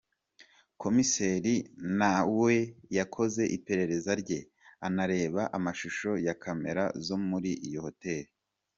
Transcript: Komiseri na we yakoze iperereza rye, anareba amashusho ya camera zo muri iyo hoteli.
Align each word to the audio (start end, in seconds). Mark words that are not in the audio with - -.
Komiseri 0.81 1.55
na 1.99 2.11
we 2.39 2.53
yakoze 2.97 3.43
iperereza 3.57 4.11
rye, 4.21 4.39
anareba 4.87 5.41
amashusho 5.57 6.11
ya 6.25 6.33
camera 6.43 6.83
zo 7.05 7.17
muri 7.27 7.51
iyo 7.69 7.79
hoteli. 7.85 8.29